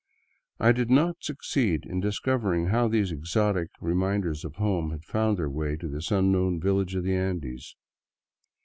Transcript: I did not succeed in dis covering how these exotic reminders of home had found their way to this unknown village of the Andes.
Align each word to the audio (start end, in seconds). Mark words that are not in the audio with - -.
I 0.59 0.71
did 0.71 0.89
not 0.89 1.21
succeed 1.23 1.85
in 1.85 1.99
dis 1.99 2.17
covering 2.17 2.69
how 2.69 2.87
these 2.87 3.11
exotic 3.11 3.69
reminders 3.79 4.43
of 4.43 4.55
home 4.55 4.89
had 4.89 5.03
found 5.05 5.37
their 5.37 5.47
way 5.47 5.75
to 5.77 5.87
this 5.87 6.09
unknown 6.09 6.59
village 6.59 6.95
of 6.95 7.03
the 7.03 7.13
Andes. 7.13 7.75